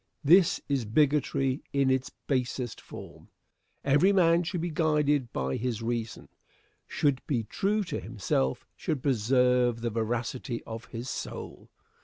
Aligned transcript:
This 0.23 0.59
is 0.67 0.83
bigotry 0.85 1.61
in 1.73 1.91
its 1.91 2.09
basest 2.25 2.81
form. 2.81 3.27
Every 3.83 4.11
man 4.11 4.41
should 4.41 4.61
be 4.61 4.71
guided 4.71 5.31
by 5.31 5.57
his 5.57 5.83
reason; 5.83 6.27
should 6.87 7.21
be 7.27 7.43
true 7.43 7.83
to 7.83 7.99
himself; 7.99 8.65
should 8.75 9.03
preserve 9.03 9.81
the 9.81 9.91
veracity 9.91 10.63
of 10.63 10.85
his 10.85 11.07
soul. 11.07 11.69